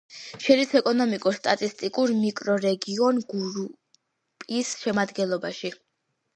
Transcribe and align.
შედის 0.43 0.71
ეკონომიკურ-სტატისტიკურ 0.79 2.15
მიკრორეგიონ 2.23 3.21
გურუპის 3.35 4.75
შემადგენლობაში. 4.83 5.77